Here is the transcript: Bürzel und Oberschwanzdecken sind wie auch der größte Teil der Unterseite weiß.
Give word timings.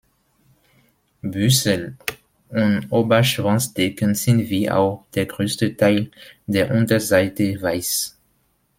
Bürzel 1.21 1.95
und 2.49 2.91
Oberschwanzdecken 2.91 4.15
sind 4.15 4.49
wie 4.49 4.71
auch 4.71 5.05
der 5.13 5.27
größte 5.27 5.77
Teil 5.77 6.09
der 6.47 6.71
Unterseite 6.73 7.61
weiß. 7.61 8.17